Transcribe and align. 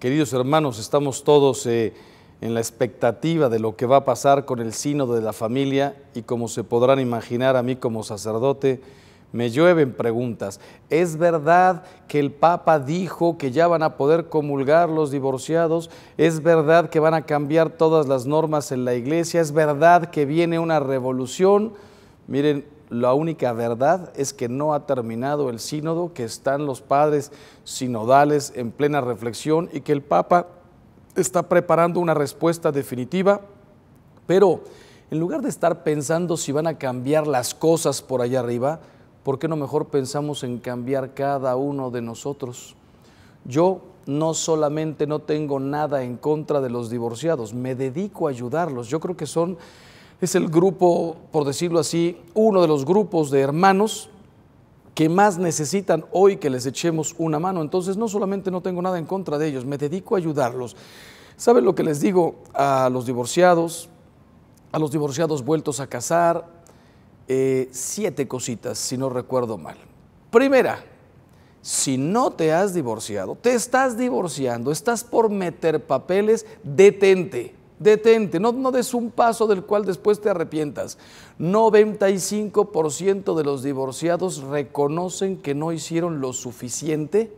Queridos 0.00 0.32
hermanos, 0.32 0.78
estamos 0.78 1.24
todos 1.24 1.66
eh, 1.66 1.92
en 2.40 2.54
la 2.54 2.60
expectativa 2.60 3.50
de 3.50 3.58
lo 3.58 3.76
que 3.76 3.84
va 3.84 3.96
a 3.96 4.04
pasar 4.06 4.46
con 4.46 4.58
el 4.58 4.72
sínodo 4.72 5.14
de 5.14 5.20
la 5.20 5.34
familia 5.34 5.94
y 6.14 6.22
como 6.22 6.48
se 6.48 6.64
podrán 6.64 7.00
imaginar 7.00 7.54
a 7.54 7.62
mí 7.62 7.76
como 7.76 8.02
sacerdote, 8.02 8.80
me 9.30 9.50
llueven 9.50 9.92
preguntas. 9.92 10.58
¿Es 10.88 11.18
verdad 11.18 11.84
que 12.08 12.18
el 12.18 12.32
Papa 12.32 12.78
dijo 12.78 13.36
que 13.36 13.50
ya 13.50 13.66
van 13.66 13.82
a 13.82 13.98
poder 13.98 14.30
comulgar 14.30 14.88
los 14.88 15.10
divorciados? 15.10 15.90
¿Es 16.16 16.42
verdad 16.42 16.88
que 16.88 16.98
van 16.98 17.12
a 17.12 17.26
cambiar 17.26 17.68
todas 17.68 18.08
las 18.08 18.24
normas 18.24 18.72
en 18.72 18.86
la 18.86 18.94
iglesia? 18.94 19.42
¿Es 19.42 19.52
verdad 19.52 20.06
que 20.06 20.24
viene 20.24 20.58
una 20.58 20.80
revolución? 20.80 21.74
Miren, 22.26 22.64
la 22.90 23.14
única 23.14 23.52
verdad 23.52 24.12
es 24.16 24.32
que 24.32 24.48
no 24.48 24.74
ha 24.74 24.84
terminado 24.84 25.48
el 25.48 25.60
sínodo, 25.60 26.12
que 26.12 26.24
están 26.24 26.66
los 26.66 26.80
padres 26.82 27.30
sinodales 27.62 28.52
en 28.56 28.72
plena 28.72 29.00
reflexión 29.00 29.70
y 29.72 29.80
que 29.80 29.92
el 29.92 30.02
Papa 30.02 30.48
está 31.14 31.48
preparando 31.48 32.00
una 32.00 32.14
respuesta 32.14 32.72
definitiva, 32.72 33.40
pero 34.26 34.60
en 35.10 35.20
lugar 35.20 35.40
de 35.40 35.48
estar 35.48 35.84
pensando 35.84 36.36
si 36.36 36.52
van 36.52 36.66
a 36.66 36.78
cambiar 36.78 37.26
las 37.26 37.54
cosas 37.54 38.02
por 38.02 38.22
allá 38.22 38.40
arriba, 38.40 38.80
¿por 39.22 39.38
qué 39.38 39.46
no 39.46 39.56
mejor 39.56 39.86
pensamos 39.86 40.42
en 40.42 40.58
cambiar 40.58 41.14
cada 41.14 41.54
uno 41.54 41.90
de 41.90 42.02
nosotros? 42.02 42.74
Yo 43.44 43.82
no 44.06 44.34
solamente 44.34 45.06
no 45.06 45.20
tengo 45.20 45.60
nada 45.60 46.02
en 46.02 46.16
contra 46.16 46.60
de 46.60 46.70
los 46.70 46.90
divorciados, 46.90 47.54
me 47.54 47.74
dedico 47.76 48.26
a 48.26 48.30
ayudarlos. 48.30 48.88
Yo 48.88 48.98
creo 48.98 49.16
que 49.16 49.26
son 49.26 49.58
es 50.20 50.34
el 50.34 50.48
grupo, 50.48 51.16
por 51.32 51.44
decirlo 51.44 51.78
así, 51.78 52.18
uno 52.34 52.60
de 52.60 52.68
los 52.68 52.84
grupos 52.84 53.30
de 53.30 53.40
hermanos 53.40 54.10
que 54.94 55.08
más 55.08 55.38
necesitan 55.38 56.04
hoy 56.12 56.36
que 56.36 56.50
les 56.50 56.66
echemos 56.66 57.14
una 57.18 57.38
mano. 57.38 57.62
Entonces 57.62 57.96
no 57.96 58.08
solamente 58.08 58.50
no 58.50 58.60
tengo 58.60 58.82
nada 58.82 58.98
en 58.98 59.06
contra 59.06 59.38
de 59.38 59.48
ellos, 59.48 59.64
me 59.64 59.78
dedico 59.78 60.14
a 60.14 60.18
ayudarlos. 60.18 60.76
¿Saben 61.36 61.64
lo 61.64 61.74
que 61.74 61.82
les 61.82 62.00
digo 62.00 62.36
a 62.52 62.90
los 62.92 63.06
divorciados, 63.06 63.88
a 64.72 64.78
los 64.78 64.90
divorciados 64.90 65.42
vueltos 65.42 65.80
a 65.80 65.86
casar? 65.86 66.46
Eh, 67.28 67.68
siete 67.70 68.28
cositas, 68.28 68.76
si 68.76 68.98
no 68.98 69.08
recuerdo 69.08 69.56
mal. 69.56 69.78
Primera, 70.30 70.84
si 71.62 71.96
no 71.96 72.32
te 72.32 72.52
has 72.52 72.74
divorciado, 72.74 73.36
te 73.36 73.54
estás 73.54 73.96
divorciando, 73.96 74.70
estás 74.70 75.02
por 75.04 75.30
meter 75.30 75.86
papeles, 75.86 76.44
detente 76.62 77.54
detente, 77.80 78.38
no, 78.38 78.52
des 78.70 78.94
un 78.94 79.10
paso 79.10 79.48
del 79.48 79.64
cual 79.64 79.84
después 79.84 80.20
te 80.20 80.30
arrepientas. 80.30 80.98
95% 81.40 83.34
de 83.34 83.44
los 83.44 83.64
divorciados 83.64 84.42
reconocen 84.42 85.38
que 85.38 85.54
no 85.54 85.72
hicieron 85.72 86.20
lo 86.20 86.32
suficiente 86.32 87.32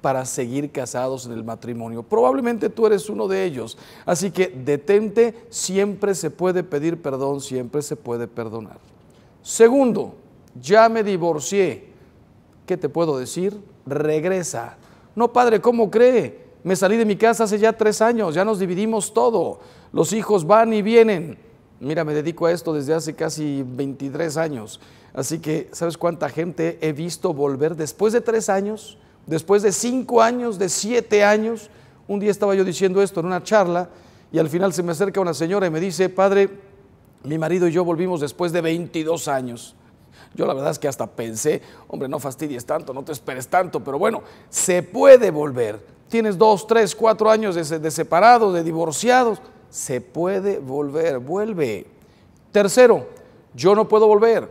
para 0.00 0.24
seguir 0.24 0.70
casados 0.70 1.26
en 1.26 1.32
el 1.32 1.42
matrimonio. 1.42 2.04
Probablemente 2.04 2.70
tú 2.70 2.86
eres 2.86 3.10
uno 3.10 3.26
de 3.26 3.44
ellos. 3.44 3.76
Así 4.06 4.30
que 4.30 4.46
detente, 4.48 5.34
siempre 5.50 6.14
se 6.14 6.30
puede 6.30 6.62
pedir 6.62 7.02
perdón, 7.02 7.40
siempre 7.40 7.82
se 7.82 7.96
puede 7.96 8.28
perdonar. 8.28 8.78
Segundo, 9.42 10.14
ya 10.60 10.88
me 10.88 11.02
divorcié. 11.02 11.88
¿Qué 12.66 12.76
te 12.76 12.88
puedo 12.88 13.18
decir? 13.18 13.58
Regresa. 13.84 14.76
No, 15.16 15.32
padre, 15.32 15.60
¿cómo 15.60 15.90
cree? 15.90 16.46
Me 16.62 16.76
salí 16.76 16.96
de 16.96 17.04
mi 17.04 17.16
casa 17.16 17.44
hace 17.44 17.58
ya 17.58 17.72
tres 17.72 18.00
años, 18.00 18.34
ya 18.34 18.44
nos 18.44 18.60
dividimos 18.60 19.12
todo 19.12 19.58
los 19.92 20.12
hijos 20.12 20.46
van 20.46 20.72
y 20.72 20.82
vienen. 20.82 21.38
Mira, 21.80 22.04
me 22.04 22.14
dedico 22.14 22.46
a 22.46 22.52
esto 22.52 22.72
desde 22.72 22.94
hace 22.94 23.14
casi 23.14 23.64
23 23.66 24.36
años. 24.36 24.80
Así 25.14 25.38
que, 25.38 25.68
¿sabes 25.72 25.96
cuánta 25.96 26.28
gente 26.28 26.78
he 26.80 26.92
visto 26.92 27.32
volver 27.32 27.76
después 27.76 28.12
de 28.12 28.20
tres 28.20 28.48
años, 28.48 28.98
después 29.26 29.62
de 29.62 29.72
cinco 29.72 30.20
años, 30.20 30.58
de 30.58 30.68
siete 30.68 31.24
años? 31.24 31.70
Un 32.06 32.20
día 32.20 32.30
estaba 32.30 32.54
yo 32.54 32.64
diciendo 32.64 33.00
esto 33.00 33.20
en 33.20 33.26
una 33.26 33.42
charla 33.42 33.88
y 34.32 34.38
al 34.38 34.48
final 34.48 34.72
se 34.72 34.82
me 34.82 34.92
acerca 34.92 35.20
una 35.20 35.34
señora 35.34 35.66
y 35.66 35.70
me 35.70 35.80
dice, 35.80 36.08
padre, 36.08 36.50
mi 37.22 37.38
marido 37.38 37.68
y 37.68 37.72
yo 37.72 37.84
volvimos 37.84 38.20
después 38.20 38.52
de 38.52 38.60
22 38.60 39.28
años. 39.28 39.74
Yo 40.34 40.46
la 40.46 40.54
verdad 40.54 40.72
es 40.72 40.78
que 40.78 40.88
hasta 40.88 41.06
pensé, 41.06 41.62
hombre, 41.88 42.08
no 42.08 42.18
fastidies 42.18 42.66
tanto, 42.66 42.92
no 42.92 43.02
te 43.02 43.12
esperes 43.12 43.48
tanto, 43.48 43.82
pero 43.82 43.98
bueno, 43.98 44.22
se 44.50 44.82
puede 44.82 45.30
volver. 45.30 45.80
Tienes 46.08 46.36
dos, 46.36 46.66
tres, 46.66 46.94
cuatro 46.94 47.30
años 47.30 47.54
de, 47.54 47.78
de 47.78 47.90
separados, 47.90 48.54
de 48.54 48.62
divorciados 48.62 49.40
se 49.70 50.00
puede 50.00 50.58
volver, 50.58 51.18
vuelve. 51.18 51.86
Tercero, 52.52 53.06
yo 53.54 53.74
no 53.74 53.88
puedo 53.88 54.06
volver. 54.06 54.50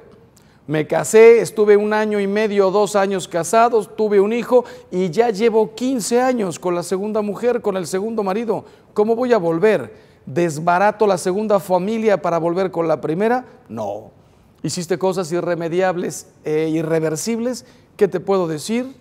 Me 0.68 0.86
casé, 0.86 1.40
estuve 1.40 1.78
un 1.78 1.94
año 1.94 2.20
y 2.20 2.28
medio, 2.28 2.72
dos 2.72 2.98
años 2.98 3.28
casados, 3.28 3.96
tuve 3.96 4.20
un 4.20 4.34
hijo 4.34 4.66
y 4.92 5.10
ya 5.10 5.30
llevo 5.30 5.74
15 5.74 6.22
años 6.22 6.60
con 6.60 6.76
la 6.76 6.84
segunda 6.84 7.22
mujer, 7.22 7.62
con 7.62 7.78
el 7.78 7.88
segundo 7.88 8.22
marido. 8.22 8.66
¿Cómo 8.94 9.16
voy 9.16 9.32
a 9.32 9.38
volver? 9.38 9.94
¿Desbarato 10.26 11.08
la 11.08 11.18
segunda 11.18 11.62
familia 11.62 12.22
para 12.22 12.38
volver 12.38 12.70
con 12.70 12.86
la 12.86 13.00
primera? 13.00 13.46
No. 13.70 14.12
¿Hiciste 14.62 14.98
cosas 14.98 15.32
irremediables 15.32 16.28
e 16.44 16.68
irreversibles? 16.68 17.66
¿Qué 17.96 18.10
te 18.10 18.20
puedo 18.20 18.46
decir? 18.46 18.94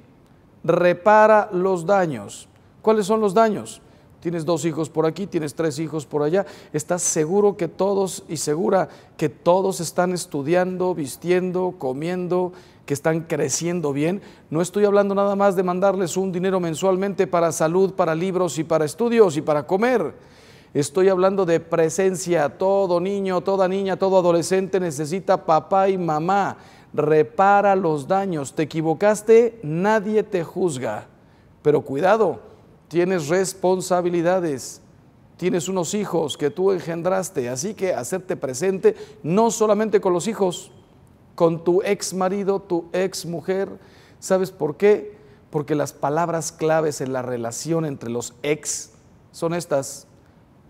Repara 0.63 1.49
los 1.53 1.85
daños. 1.85 2.49
¿Cuáles 2.81 3.07
son 3.07 3.21
los 3.21 3.35
daños? 3.35 3.83
Tienes 4.27 4.45
dos 4.45 4.65
hijos 4.65 4.91
por 4.91 5.07
aquí, 5.07 5.29
tienes 5.29 5.55
tres 5.55 5.79
hijos 5.79 6.05
por 6.05 6.25
allá. 6.25 6.47
¿Estás 6.73 7.03
seguro 7.03 7.57
que 7.57 7.69
todos 7.69 8.25
y 8.29 8.39
segura 8.39 8.89
que 9.17 9.29
todos 9.29 9.79
están 9.79 10.13
estudiando, 10.13 10.97
vistiendo, 10.97 11.77
comiendo, 11.79 12.53
que 12.87 12.95
están 12.95 13.21
creciendo 13.21 13.93
bien? 13.93 14.21
No 14.51 14.63
estoy 14.63 14.85
hablando 14.85 15.15
nada 15.15 15.37
más 15.37 15.55
de 15.55 15.63
mandarles 15.63 16.17
un 16.17 16.33
dinero 16.33 16.59
mensualmente 16.59 17.29
para 17.29 17.53
salud, 17.53 17.93
para 17.93 18.17
libros 18.17 18.59
y 18.59 18.65
para 18.65 18.85
estudios 18.85 19.37
y 19.37 19.43
para 19.43 19.65
comer. 19.65 20.13
Estoy 20.75 21.09
hablando 21.09 21.47
de 21.47 21.61
presencia. 21.61 22.49
Todo 22.49 22.99
niño, 22.99 23.43
toda 23.43 23.69
niña, 23.69 23.97
todo 23.97 24.19
adolescente 24.19 24.81
necesita 24.81 25.47
papá 25.47 25.89
y 25.89 25.97
mamá. 25.99 26.57
Repara 26.93 27.77
los 27.77 28.09
daños. 28.09 28.55
Te 28.55 28.65
equivocaste, 28.65 29.61
nadie 29.63 30.25
te 30.25 30.43
juzga. 30.43 31.07
Pero 31.63 31.83
cuidado 31.83 32.56
tienes 32.89 33.29
responsabilidades, 33.29 34.81
tienes 35.37 35.69
unos 35.69 35.95
hijos 35.95 36.37
que 36.37 36.51
tú 36.51 36.73
engendraste, 36.73 37.49
así 37.49 37.75
que 37.75 37.93
hacerte 37.93 38.37
presente 38.37 38.97
no 39.23 39.51
solamente 39.51 40.01
con 40.01 40.13
los 40.13 40.29
hijos, 40.29 40.71
con 41.35 41.63
tu 41.63 41.83
ex 41.83 42.15
marido, 42.15 42.61
tu 42.61 42.87
ex 42.93 43.27
mujer. 43.27 43.69
¿Sabes 44.19 44.51
por 44.51 44.77
qué? 44.77 45.17
Porque 45.51 45.75
las 45.75 45.93
palabras 45.93 46.53
claves 46.53 47.01
en 47.01 47.13
la 47.13 47.23
relación 47.23 47.85
entre 47.85 48.11
los 48.11 48.35
ex 48.43 48.93
son 49.33 49.53
estas, 49.55 50.07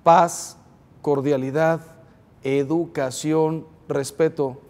paz, 0.03 0.59
cordialidad, 1.03 1.81
educación, 2.43 3.67
respeto. 3.89 4.61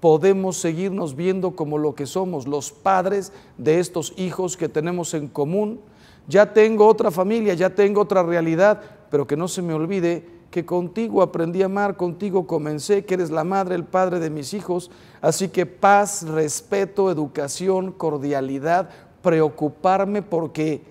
Podemos 0.00 0.56
seguirnos 0.56 1.14
viendo 1.14 1.56
como 1.56 1.78
lo 1.78 1.94
que 1.94 2.06
somos, 2.06 2.46
los 2.46 2.72
padres 2.72 3.32
de 3.58 3.80
estos 3.80 4.12
hijos 4.16 4.56
que 4.56 4.68
tenemos 4.68 5.14
en 5.14 5.28
común, 5.28 5.80
ya 6.26 6.52
tengo 6.52 6.86
otra 6.86 7.10
familia, 7.10 7.54
ya 7.54 7.70
tengo 7.70 8.00
otra 8.00 8.22
realidad, 8.22 8.80
pero 9.10 9.26
que 9.26 9.36
no 9.36 9.48
se 9.48 9.62
me 9.62 9.74
olvide 9.74 10.34
que 10.50 10.64
contigo 10.64 11.20
aprendí 11.20 11.62
a 11.62 11.66
amar, 11.66 11.96
contigo 11.96 12.46
comencé, 12.46 13.04
que 13.04 13.14
eres 13.14 13.30
la 13.30 13.42
madre, 13.42 13.74
el 13.74 13.82
padre 13.82 14.20
de 14.20 14.30
mis 14.30 14.54
hijos. 14.54 14.90
Así 15.20 15.48
que 15.48 15.66
paz, 15.66 16.22
respeto, 16.28 17.10
educación, 17.10 17.90
cordialidad, 17.90 18.88
preocuparme 19.20 20.22
porque 20.22 20.82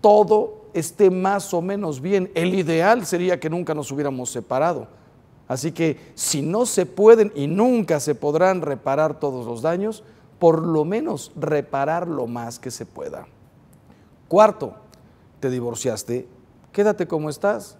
todo 0.00 0.66
esté 0.72 1.10
más 1.10 1.52
o 1.52 1.62
menos 1.62 2.00
bien. 2.00 2.30
El 2.36 2.54
ideal 2.54 3.04
sería 3.04 3.40
que 3.40 3.50
nunca 3.50 3.74
nos 3.74 3.90
hubiéramos 3.90 4.30
separado. 4.30 4.86
Así 5.48 5.72
que 5.72 5.98
si 6.14 6.42
no 6.42 6.64
se 6.64 6.86
pueden 6.86 7.32
y 7.34 7.48
nunca 7.48 7.98
se 7.98 8.14
podrán 8.14 8.62
reparar 8.62 9.18
todos 9.18 9.46
los 9.46 9.62
daños, 9.62 10.04
por 10.38 10.64
lo 10.64 10.84
menos 10.84 11.32
reparar 11.34 12.06
lo 12.06 12.28
más 12.28 12.60
que 12.60 12.70
se 12.70 12.86
pueda. 12.86 13.26
Cuarto, 14.28 14.74
te 15.38 15.50
divorciaste, 15.50 16.26
quédate 16.72 17.06
como 17.06 17.30
estás. 17.30 17.76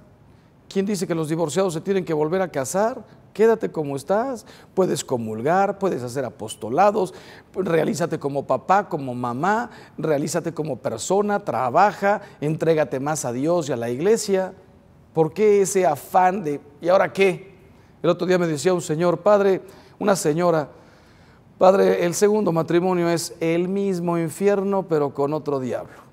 ¿Quién 0.68 0.86
dice 0.86 1.06
que 1.06 1.14
los 1.14 1.28
divorciados 1.28 1.74
se 1.74 1.80
tienen 1.80 2.04
que 2.04 2.12
volver 2.12 2.42
a 2.42 2.48
casar? 2.48 3.04
Quédate 3.32 3.70
como 3.70 3.96
estás, 3.96 4.46
puedes 4.74 5.04
comulgar, 5.04 5.78
puedes 5.78 6.02
hacer 6.02 6.24
apostolados, 6.24 7.12
realízate 7.54 8.18
como 8.18 8.46
papá, 8.46 8.88
como 8.88 9.14
mamá, 9.14 9.70
realízate 9.98 10.54
como 10.54 10.78
persona, 10.78 11.44
trabaja, 11.44 12.22
entrégate 12.40 12.98
más 12.98 13.24
a 13.24 13.32
Dios 13.32 13.68
y 13.68 13.72
a 13.72 13.76
la 13.76 13.90
iglesia. 13.90 14.54
¿Por 15.12 15.32
qué 15.34 15.62
ese 15.62 15.84
afán 15.84 16.44
de, 16.44 16.60
¿y 16.80 16.88
ahora 16.88 17.12
qué? 17.12 17.54
El 18.02 18.10
otro 18.10 18.26
día 18.26 18.38
me 18.38 18.46
decía 18.46 18.72
un 18.72 18.80
señor, 18.80 19.18
padre, 19.18 19.60
una 19.98 20.16
señora, 20.16 20.68
padre, 21.58 22.06
el 22.06 22.14
segundo 22.14 22.52
matrimonio 22.52 23.08
es 23.10 23.34
el 23.40 23.68
mismo 23.68 24.16
infierno 24.16 24.86
pero 24.88 25.12
con 25.12 25.34
otro 25.34 25.60
diablo. 25.60 26.05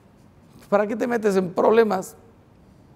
¿Para 0.70 0.88
qué 0.88 0.96
te 0.96 1.08
metes 1.08 1.36
en 1.36 1.52
problemas? 1.52 2.16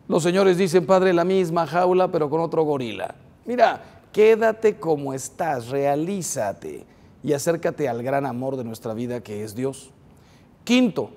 Los 0.07 0.23
señores 0.23 0.57
dicen, 0.57 0.85
Padre, 0.85 1.13
la 1.13 1.25
misma 1.25 1.67
jaula, 1.67 2.09
pero 2.11 2.29
con 2.29 2.39
otro 2.41 2.63
gorila. 2.63 3.15
Mira, 3.45 3.81
quédate 4.11 4.77
como 4.79 5.13
estás, 5.13 5.67
realízate 5.69 6.85
y 7.23 7.33
acércate 7.33 7.89
al 7.89 8.03
gran 8.03 8.25
amor 8.25 8.55
de 8.55 8.63
nuestra 8.63 8.93
vida 8.93 9.21
que 9.21 9.43
es 9.43 9.53
Dios. 9.53 9.91
Quinto, 10.63 11.11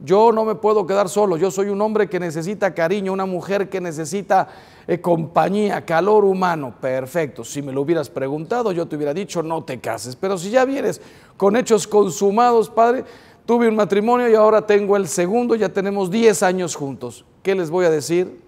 Yo 0.00 0.32
no 0.32 0.44
me 0.44 0.56
puedo 0.56 0.86
quedar 0.86 1.08
solo, 1.08 1.36
yo 1.36 1.50
soy 1.50 1.68
un 1.68 1.80
hombre 1.80 2.08
que 2.08 2.18
necesita 2.18 2.74
cariño, 2.74 3.12
una 3.12 3.26
mujer 3.26 3.68
que 3.68 3.80
necesita 3.80 4.48
eh, 4.86 5.00
compañía, 5.00 5.84
calor 5.86 6.24
humano. 6.24 6.74
Perfecto, 6.80 7.44
si 7.44 7.62
me 7.62 7.72
lo 7.72 7.82
hubieras 7.82 8.10
preguntado, 8.10 8.72
yo 8.72 8.86
te 8.86 8.96
hubiera 8.96 9.14
dicho, 9.14 9.42
no 9.42 9.62
te 9.62 9.80
cases. 9.80 10.16
Pero 10.16 10.36
si 10.36 10.50
ya 10.50 10.64
vienes 10.64 11.00
con 11.36 11.56
hechos 11.56 11.86
consumados, 11.86 12.68
Padre, 12.68 13.04
tuve 13.46 13.68
un 13.68 13.76
matrimonio 13.76 14.28
y 14.28 14.34
ahora 14.34 14.66
tengo 14.66 14.96
el 14.96 15.08
segundo, 15.08 15.54
ya 15.54 15.68
tenemos 15.68 16.10
10 16.10 16.42
años 16.42 16.74
juntos. 16.74 17.24
¿Qué 17.42 17.54
les 17.54 17.70
voy 17.70 17.84
a 17.84 17.90
decir? 17.90 18.40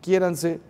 Quiéranse, 0.00 0.60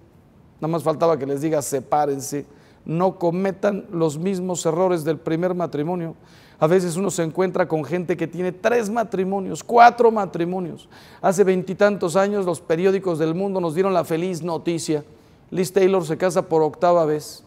nada 0.60 0.72
más 0.72 0.82
faltaba 0.82 1.18
que 1.18 1.26
les 1.26 1.40
diga, 1.40 1.62
sepárense, 1.62 2.46
no 2.84 3.18
cometan 3.18 3.86
los 3.92 4.18
mismos 4.18 4.66
errores 4.66 5.04
del 5.04 5.18
primer 5.18 5.54
matrimonio. 5.54 6.14
A 6.58 6.66
veces 6.68 6.96
uno 6.96 7.10
se 7.10 7.24
encuentra 7.24 7.66
con 7.66 7.84
gente 7.84 8.16
que 8.16 8.28
tiene 8.28 8.52
tres 8.52 8.88
matrimonios, 8.88 9.64
cuatro 9.64 10.12
matrimonios. 10.12 10.88
Hace 11.20 11.42
veintitantos 11.42 12.14
años 12.14 12.44
los 12.44 12.60
periódicos 12.60 13.18
del 13.18 13.34
mundo 13.34 13.60
nos 13.60 13.74
dieron 13.74 13.92
la 13.92 14.04
feliz 14.04 14.42
noticia. 14.42 15.04
Liz 15.50 15.72
Taylor 15.72 16.06
se 16.06 16.16
casa 16.16 16.42
por 16.42 16.62
octava 16.62 17.04
vez. 17.04 17.42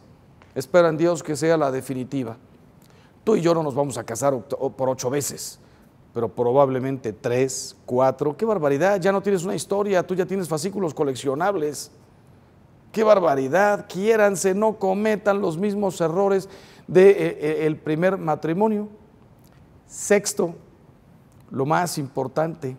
Espera 0.53 0.89
en 0.89 0.97
Dios 0.97 1.23
que 1.23 1.35
sea 1.35 1.55
la 1.55 1.71
definitiva. 1.71 2.35
Tú 3.23 3.35
y 3.37 3.41
yo 3.41 3.53
no 3.53 3.63
nos 3.63 3.73
vamos 3.73 3.97
a 3.97 4.03
casar 4.03 4.37
por 4.37 4.89
ocho 4.89 5.09
veces, 5.09 5.59
pero 6.15 6.29
probablemente 6.29 7.11
tres, 7.11 7.75
cuatro. 7.85 8.37
¡Qué 8.37 8.45
barbaridad! 8.45 9.01
Ya 9.01 9.11
no 9.11 9.21
tienes 9.21 9.43
una 9.43 9.53
historia, 9.53 10.01
tú 10.01 10.15
ya 10.15 10.25
tienes 10.25 10.47
fascículos 10.47 10.93
coleccionables. 10.93 11.91
¡Qué 12.93 13.03
barbaridad! 13.03 13.85
Quiéranse, 13.89 14.55
no 14.55 14.79
cometan 14.79 15.41
los 15.41 15.57
mismos 15.57 15.99
errores 15.99 16.47
del 16.87 17.03
de, 17.03 17.09
eh, 17.09 17.37
eh, 17.41 17.65
el 17.65 17.75
primer 17.75 18.17
matrimonio. 18.17 18.87
Sexto, 19.87 20.55
lo 21.51 21.65
más 21.65 21.97
importante, 21.97 22.77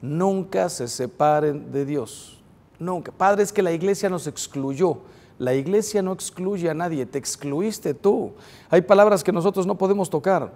nunca 0.00 0.68
se 0.68 0.88
separen 0.88 1.70
de 1.70 1.84
Dios. 1.84 2.42
Nunca. 2.76 3.12
Padre, 3.12 3.44
es 3.44 3.52
que 3.52 3.62
la 3.62 3.70
iglesia 3.70 4.08
nos 4.08 4.26
excluyó. 4.26 4.98
La 5.38 5.54
iglesia 5.54 6.02
no 6.02 6.12
excluye 6.12 6.68
a 6.68 6.74
nadie, 6.74 7.06
te 7.06 7.18
excluiste 7.18 7.94
tú. 7.94 8.32
Hay 8.68 8.82
palabras 8.82 9.22
que 9.22 9.30
nosotros 9.30 9.64
no 9.64 9.78
podemos 9.78 10.10
tocar. 10.10 10.50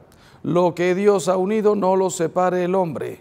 Lo 0.46 0.76
que 0.76 0.94
Dios 0.94 1.26
ha 1.26 1.36
unido 1.38 1.74
no 1.74 1.96
lo 1.96 2.08
separe 2.08 2.62
el 2.62 2.76
hombre. 2.76 3.18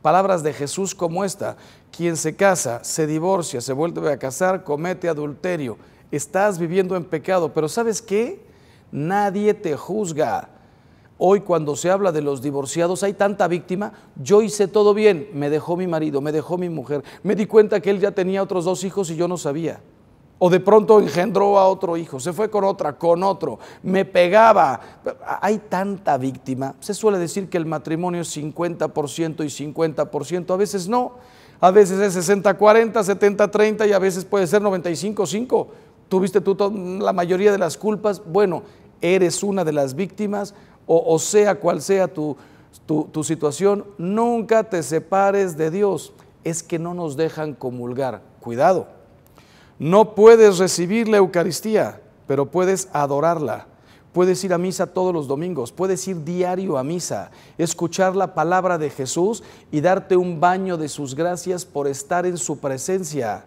Palabras 0.00 0.42
de 0.42 0.54
Jesús 0.54 0.94
como 0.94 1.22
esta. 1.22 1.58
Quien 1.94 2.16
se 2.16 2.36
casa, 2.36 2.82
se 2.82 3.06
divorcia, 3.06 3.60
se 3.60 3.74
vuelve 3.74 4.10
a 4.10 4.16
casar, 4.18 4.64
comete 4.64 5.10
adulterio. 5.10 5.76
Estás 6.10 6.58
viviendo 6.58 6.96
en 6.96 7.04
pecado, 7.04 7.52
pero 7.52 7.68
¿sabes 7.68 8.00
qué? 8.00 8.46
Nadie 8.90 9.52
te 9.52 9.76
juzga. 9.76 10.48
Hoy 11.18 11.40
cuando 11.40 11.76
se 11.76 11.90
habla 11.90 12.12
de 12.12 12.22
los 12.22 12.40
divorciados 12.40 13.02
hay 13.02 13.12
tanta 13.12 13.46
víctima, 13.46 13.92
yo 14.16 14.40
hice 14.40 14.66
todo 14.66 14.94
bien, 14.94 15.28
me 15.34 15.50
dejó 15.50 15.76
mi 15.76 15.86
marido, 15.86 16.22
me 16.22 16.32
dejó 16.32 16.56
mi 16.56 16.70
mujer, 16.70 17.04
me 17.22 17.36
di 17.36 17.44
cuenta 17.44 17.80
que 17.80 17.90
él 17.90 18.00
ya 18.00 18.12
tenía 18.12 18.42
otros 18.42 18.64
dos 18.64 18.84
hijos 18.84 19.10
y 19.10 19.16
yo 19.16 19.28
no 19.28 19.36
sabía. 19.36 19.82
O 20.38 20.50
de 20.50 20.60
pronto 20.60 21.00
engendró 21.00 21.58
a 21.58 21.68
otro 21.68 21.96
hijo, 21.96 22.18
se 22.18 22.32
fue 22.32 22.50
con 22.50 22.64
otra, 22.64 22.98
con 22.98 23.22
otro, 23.22 23.58
me 23.82 24.04
pegaba. 24.04 24.80
Hay 25.40 25.58
tanta 25.68 26.18
víctima. 26.18 26.74
Se 26.80 26.92
suele 26.92 27.18
decir 27.18 27.48
que 27.48 27.56
el 27.56 27.66
matrimonio 27.66 28.22
es 28.22 28.36
50% 28.36 29.44
y 29.44 29.72
50%, 29.72 30.50
a 30.52 30.56
veces 30.56 30.88
no. 30.88 31.12
A 31.60 31.70
veces 31.70 31.98
es 32.00 32.28
60-40, 32.28 32.92
70-30 32.92 33.88
y 33.88 33.92
a 33.92 33.98
veces 33.98 34.24
puede 34.24 34.46
ser 34.46 34.60
95-5. 34.60 35.66
Tuviste 36.08 36.40
tú 36.40 36.56
la 37.00 37.12
mayoría 37.12 37.52
de 37.52 37.58
las 37.58 37.78
culpas. 37.78 38.20
Bueno, 38.24 38.64
eres 39.00 39.42
una 39.42 39.64
de 39.64 39.72
las 39.72 39.94
víctimas 39.94 40.54
o, 40.86 41.18
sea 41.18 41.54
cual 41.54 41.80
sea 41.80 42.08
tu, 42.08 42.36
tu 42.86 43.24
situación, 43.24 43.86
nunca 43.96 44.64
te 44.64 44.82
separes 44.82 45.56
de 45.56 45.70
Dios. 45.70 46.12
Es 46.42 46.62
que 46.62 46.78
no 46.78 46.92
nos 46.92 47.16
dejan 47.16 47.54
comulgar. 47.54 48.20
Cuidado. 48.40 48.93
No 49.84 50.14
puedes 50.14 50.56
recibir 50.56 51.08
la 51.08 51.18
Eucaristía, 51.18 52.00
pero 52.26 52.50
puedes 52.50 52.88
adorarla. 52.94 53.66
Puedes 54.14 54.42
ir 54.42 54.54
a 54.54 54.58
misa 54.58 54.86
todos 54.86 55.12
los 55.12 55.28
domingos, 55.28 55.72
puedes 55.72 56.08
ir 56.08 56.24
diario 56.24 56.78
a 56.78 56.82
misa, 56.82 57.30
escuchar 57.58 58.16
la 58.16 58.32
palabra 58.32 58.78
de 58.78 58.88
Jesús 58.88 59.42
y 59.70 59.82
darte 59.82 60.16
un 60.16 60.40
baño 60.40 60.78
de 60.78 60.88
sus 60.88 61.14
gracias 61.14 61.66
por 61.66 61.86
estar 61.86 62.24
en 62.24 62.38
su 62.38 62.60
presencia. 62.60 63.44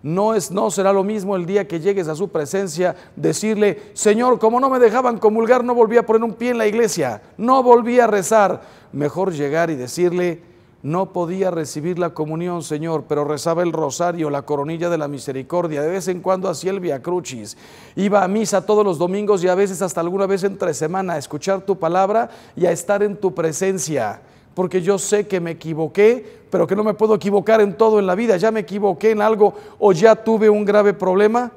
No, 0.00 0.36
es, 0.36 0.52
no 0.52 0.70
será 0.70 0.92
lo 0.92 1.02
mismo 1.02 1.34
el 1.34 1.44
día 1.44 1.66
que 1.66 1.80
llegues 1.80 2.06
a 2.06 2.14
su 2.14 2.28
presencia 2.28 2.94
decirle, 3.16 3.82
Señor, 3.94 4.38
como 4.38 4.60
no 4.60 4.70
me 4.70 4.78
dejaban 4.78 5.18
comulgar, 5.18 5.64
no 5.64 5.74
volví 5.74 5.96
a 5.96 6.06
poner 6.06 6.22
un 6.22 6.34
pie 6.34 6.50
en 6.50 6.58
la 6.58 6.68
iglesia, 6.68 7.20
no 7.36 7.64
volví 7.64 7.98
a 7.98 8.06
rezar. 8.06 8.62
Mejor 8.92 9.32
llegar 9.32 9.70
y 9.70 9.74
decirle, 9.74 10.53
no 10.84 11.12
podía 11.12 11.50
recibir 11.50 11.98
la 11.98 12.10
comunión, 12.10 12.62
Señor, 12.62 13.06
pero 13.08 13.24
rezaba 13.24 13.62
el 13.62 13.72
rosario, 13.72 14.28
la 14.28 14.42
coronilla 14.42 14.90
de 14.90 14.98
la 14.98 15.08
misericordia, 15.08 15.80
de 15.80 15.88
vez 15.88 16.06
en 16.08 16.20
cuando 16.20 16.48
hacía 16.48 16.70
el 16.70 16.78
Via 16.78 17.02
Crucis. 17.02 17.56
Iba 17.96 18.22
a 18.22 18.28
misa 18.28 18.66
todos 18.66 18.84
los 18.84 18.98
domingos 18.98 19.42
y 19.42 19.48
a 19.48 19.54
veces 19.54 19.80
hasta 19.80 20.02
alguna 20.02 20.26
vez 20.26 20.44
entre 20.44 20.74
semana 20.74 21.14
a 21.14 21.18
escuchar 21.18 21.62
tu 21.62 21.78
palabra 21.78 22.28
y 22.54 22.66
a 22.66 22.70
estar 22.70 23.02
en 23.02 23.16
tu 23.16 23.34
presencia 23.34 24.20
porque 24.54 24.82
yo 24.82 24.98
sé 24.98 25.26
que 25.26 25.40
me 25.40 25.52
equivoqué, 25.52 26.44
pero 26.50 26.66
que 26.66 26.76
no 26.76 26.84
me 26.84 26.94
puedo 26.94 27.14
equivocar 27.14 27.60
en 27.60 27.76
todo 27.76 27.98
en 27.98 28.06
la 28.06 28.14
vida. 28.14 28.36
Ya 28.36 28.50
me 28.50 28.60
equivoqué 28.60 29.10
en 29.10 29.20
algo 29.20 29.54
o 29.78 29.92
ya 29.92 30.14
tuve 30.14 30.48
un 30.48 30.64
grave 30.64 30.94
problema. 30.94 31.50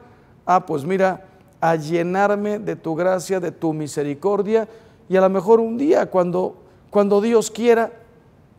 Ah, 0.45 0.65
pues 0.65 0.83
mira, 0.83 1.25
a 1.61 1.75
llenarme 1.75 2.59
de 2.59 2.75
tu 2.75 2.95
gracia, 2.95 3.39
de 3.39 3.51
tu 3.51 3.73
misericordia, 3.73 4.67
y 5.09 5.15
a 5.15 5.21
lo 5.21 5.29
mejor 5.29 5.59
un 5.59 5.77
día, 5.77 6.07
cuando, 6.07 6.55
cuando 6.89 7.21
Dios 7.21 7.51
quiera, 7.51 7.91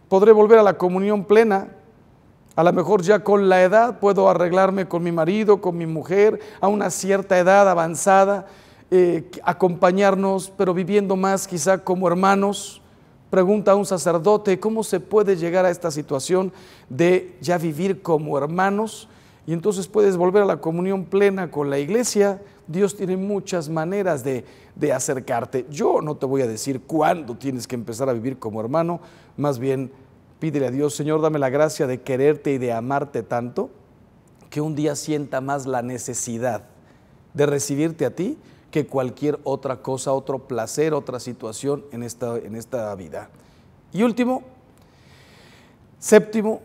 podré 0.08 0.32
volver 0.32 0.58
a 0.58 0.62
la 0.62 0.74
comunión 0.74 1.24
plena. 1.24 1.68
A 2.56 2.64
lo 2.64 2.72
mejor 2.72 3.02
ya 3.02 3.20
con 3.20 3.48
la 3.48 3.62
edad 3.62 3.98
puedo 4.00 4.28
arreglarme 4.28 4.88
con 4.88 5.02
mi 5.02 5.12
marido, 5.12 5.60
con 5.60 5.76
mi 5.76 5.86
mujer, 5.86 6.40
a 6.60 6.68
una 6.68 6.90
cierta 6.90 7.38
edad 7.38 7.68
avanzada, 7.68 8.46
eh, 8.90 9.30
acompañarnos, 9.44 10.52
pero 10.56 10.74
viviendo 10.74 11.14
más 11.14 11.46
quizá 11.46 11.78
como 11.78 12.08
hermanos 12.08 12.82
Pregunta 13.30 13.72
a 13.72 13.76
un 13.76 13.84
sacerdote, 13.84 14.58
¿cómo 14.58 14.82
se 14.82 15.00
puede 15.00 15.36
llegar 15.36 15.66
a 15.66 15.70
esta 15.70 15.90
situación 15.90 16.50
de 16.88 17.36
ya 17.42 17.58
vivir 17.58 18.00
como 18.00 18.38
hermanos? 18.38 19.06
Y 19.48 19.54
entonces 19.54 19.88
puedes 19.88 20.18
volver 20.18 20.42
a 20.42 20.44
la 20.44 20.58
comunión 20.58 21.06
plena 21.06 21.50
con 21.50 21.70
la 21.70 21.78
iglesia. 21.78 22.42
Dios 22.66 22.94
tiene 22.98 23.16
muchas 23.16 23.70
maneras 23.70 24.22
de, 24.22 24.44
de 24.74 24.92
acercarte. 24.92 25.64
Yo 25.70 26.02
no 26.02 26.18
te 26.18 26.26
voy 26.26 26.42
a 26.42 26.46
decir 26.46 26.82
cuándo 26.82 27.34
tienes 27.34 27.66
que 27.66 27.74
empezar 27.74 28.10
a 28.10 28.12
vivir 28.12 28.38
como 28.38 28.60
hermano, 28.60 29.00
más 29.38 29.58
bien 29.58 29.90
pídele 30.38 30.66
a 30.66 30.70
Dios, 30.70 30.94
Señor, 30.94 31.22
dame 31.22 31.38
la 31.38 31.48
gracia 31.48 31.86
de 31.86 32.02
quererte 32.02 32.52
y 32.52 32.58
de 32.58 32.74
amarte 32.74 33.22
tanto, 33.22 33.70
que 34.50 34.60
un 34.60 34.74
día 34.74 34.94
sienta 34.94 35.40
más 35.40 35.64
la 35.64 35.80
necesidad 35.80 36.64
de 37.32 37.46
recibirte 37.46 38.04
a 38.04 38.14
ti 38.14 38.36
que 38.70 38.86
cualquier 38.86 39.38
otra 39.44 39.80
cosa, 39.80 40.12
otro 40.12 40.40
placer, 40.40 40.92
otra 40.92 41.20
situación 41.20 41.86
en 41.92 42.02
esta, 42.02 42.36
en 42.36 42.54
esta 42.54 42.94
vida. 42.96 43.30
Y 43.94 44.02
último, 44.02 44.42
séptimo, 45.98 46.60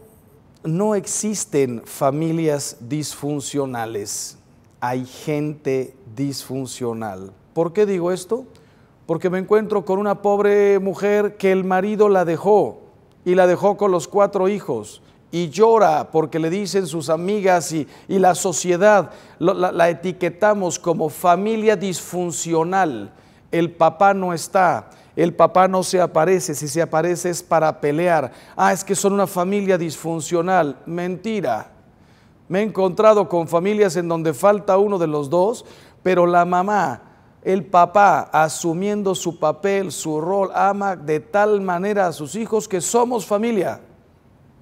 no 0.64 0.96
existen 0.96 1.82
familias 1.86 2.78
disfuncionales, 2.80 4.38
hay 4.80 5.06
gente 5.06 5.96
disfuncional. 6.16 7.32
¿Por 7.54 7.74
qué 7.74 7.86
digo 7.86 8.12
esto? 8.12 8.46
Porque 9.06 9.30
me 9.30 9.40
encuentro 9.40 9.86
con 9.86 10.00
una 10.00 10.22
pobre 10.22 10.80
mujer 10.80 11.38
que 11.38 11.52
el 11.52 11.64
marido 11.64 12.10
la 12.10 12.26
dejó 12.26 12.82
y 13.26 13.36
la 13.36 13.48
dejó 13.48 13.78
con 13.78 13.92
los 13.92 14.08
cuatro 14.08 14.48
hijos 14.48 15.02
y 15.34 15.50
llora 15.50 16.12
porque 16.12 16.38
le 16.38 16.50
dicen 16.50 16.86
sus 16.86 17.10
amigas 17.10 17.72
y, 17.72 17.88
la 18.08 18.36
sociedad, 18.36 19.12
la, 19.40 19.90
etiquetamos 19.90 20.78
como 20.78 21.10
familia 21.10 21.76
disfuncional. 21.76 23.12
El 23.52 23.72
papá 23.72 24.14
no 24.14 24.32
está, 24.32 24.92
el 25.16 25.34
papá 25.34 25.68
no 25.68 25.84
se 25.84 26.02
aparece, 26.02 26.56
si 26.56 26.68
se 26.68 26.82
aparece 26.82 27.30
es 27.30 27.44
para 27.44 27.80
pelear. 27.80 28.32
Ah, 28.56 28.74
es 28.74 28.84
que 28.84 28.96
son 28.96 29.14
una 29.14 29.28
familia 29.28 29.78
disfuncional. 29.78 30.78
Mentira. 30.86 31.70
Me 32.48 32.60
he 32.60 32.64
encontrado 32.64 33.30
con 33.30 33.48
familias 33.48 33.96
en 33.96 34.08
donde 34.08 34.34
falta 34.34 34.78
uno 34.78 34.98
de 34.98 35.08
los 35.08 35.30
dos, 35.30 35.66
pero 36.02 36.26
la 36.26 36.46
mamá, 36.46 37.02
el 37.44 37.66
papá, 37.66 38.30
asumiendo 38.32 39.14
su 39.14 39.38
papel, 39.38 39.92
su 39.92 40.20
rol, 40.20 40.50
ama 40.54 40.96
de 40.96 41.20
tal 41.20 41.62
manera 41.62 42.08
a 42.08 42.12
sus 42.12 42.36
hijos 42.36 42.68
que 42.68 42.82
somos 42.82 43.26
familia. 43.26 43.82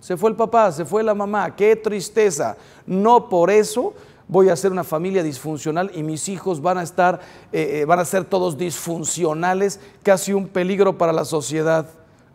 Se 0.01 0.17
fue 0.17 0.31
el 0.31 0.35
papá, 0.35 0.71
se 0.71 0.83
fue 0.83 1.03
la 1.03 1.13
mamá, 1.13 1.55
qué 1.55 1.75
tristeza. 1.75 2.57
No 2.85 3.29
por 3.29 3.49
eso 3.49 3.93
voy 4.31 4.47
a 4.47 4.55
ser 4.55 4.71
una 4.71 4.85
familia 4.85 5.23
disfuncional 5.23 5.91
y 5.93 6.03
mis 6.03 6.29
hijos 6.29 6.61
van 6.61 6.77
a 6.77 6.83
estar, 6.83 7.19
eh, 7.51 7.81
eh, 7.81 7.85
van 7.85 7.99
a 7.99 8.05
ser 8.05 8.23
todos 8.23 8.57
disfuncionales, 8.57 9.79
casi 10.01 10.31
un 10.31 10.47
peligro 10.47 10.97
para 10.97 11.11
la 11.11 11.25
sociedad. 11.25 11.89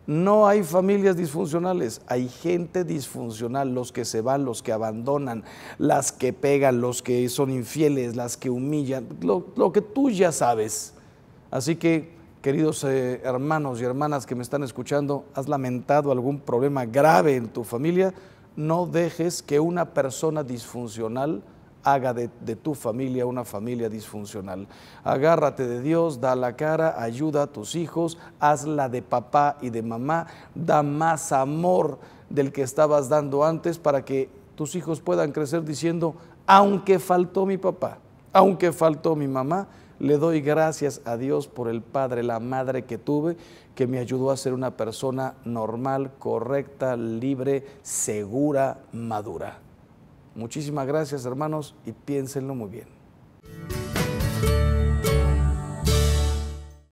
No 0.05 0.47
hay 0.47 0.63
familias 0.63 1.17
disfuncionales, 1.17 2.01
hay 2.07 2.29
gente 2.29 2.83
disfuncional, 2.85 3.73
los 3.73 3.91
que 3.91 4.05
se 4.05 4.21
van, 4.21 4.45
los 4.45 4.61
que 4.61 4.71
abandonan, 4.71 5.43
las 5.79 6.11
que 6.11 6.31
pegan, 6.33 6.79
los 6.81 7.01
que 7.01 7.27
son 7.29 7.49
infieles, 7.49 8.15
las 8.15 8.37
que 8.37 8.51
humillan, 8.51 9.07
lo, 9.21 9.73
que 9.73 9.81
tú 9.81 10.09
ya 10.09 10.31
sabes. 10.31 10.93
Así 11.51 11.75
que 11.75 12.15
Queridos 12.37 12.83
eh, 12.85 13.19
hermanos 13.25 13.81
y 13.81 13.83
hermanas 13.83 14.25
que 14.25 14.35
me 14.35 14.43
están 14.43 14.63
escuchando, 14.63 15.25
¿has 15.33 15.49
lamentado 15.49 16.11
algún 16.11 16.39
problema 16.39 16.85
grave 16.85 17.35
en 17.35 17.47
tu 17.49 17.63
familia? 17.65 18.13
No 18.55 18.85
dejes 18.85 19.41
que 19.41 19.59
una 19.59 19.93
persona 19.93 20.43
disfuncional 20.43 21.41
haga 21.93 22.13
de, 22.13 22.55
tu 22.55 22.75
familia 22.75 23.25
una 23.25 23.45
familia 23.45 23.87
disfuncional. 23.87 24.67
Agárrate 25.05 25.65
de 25.65 25.81
Dios, 25.81 26.19
da 26.19 26.35
la 26.35 26.57
cara, 26.57 27.01
ayuda 27.01 27.43
a 27.43 27.47
tus 27.47 27.75
hijos, 27.75 28.17
hazla 28.41 28.89
de 28.89 29.01
papá 29.01 29.57
y 29.61 29.69
de 29.69 29.81
mamá, 29.81 30.27
da 30.53 30.83
más 30.83 31.31
amor 31.31 31.97
del 32.29 32.51
que 32.51 32.61
estabas 32.61 33.07
dando 33.07 33.45
antes 33.45 33.77
para 33.77 34.03
que 34.03 34.29
tus 34.55 34.75
hijos 34.75 34.99
puedan 34.99 35.31
crecer 35.31 35.63
diciendo, 35.63 36.15
aunque 36.45 36.99
faltó 36.99 37.45
mi 37.45 37.57
papá, 37.57 37.99
aunque 38.33 38.73
faltó 38.73 39.15
mi 39.15 39.29
mamá, 39.29 39.67
le 39.99 40.17
doy 40.17 40.41
gracias 40.41 41.01
a 41.05 41.15
Dios 41.15 41.47
por 41.47 41.69
el 41.69 41.81
padre, 41.81 42.21
la 42.21 42.39
madre 42.41 42.83
que 42.83 42.97
tuve, 42.97 43.37
que 43.75 43.87
me 43.87 43.99
ayudó 43.99 44.31
a 44.31 44.37
ser 44.37 44.53
una 44.53 44.75
persona 44.75 45.35
normal, 45.45 46.11
correcta, 46.19 46.97
libre, 46.97 47.65
segura, 47.81 48.79
madura. 48.91 49.66
Muchísimas 50.37 50.85
gracias 50.85 51.25
hermanos 51.25 51.75
y 51.83 51.93
piénsenlo 51.93 52.53
muy 52.53 52.69
bien. 52.69 52.87